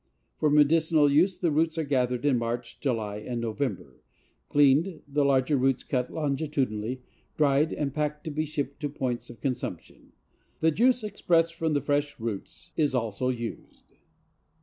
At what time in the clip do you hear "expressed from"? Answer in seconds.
11.03-11.73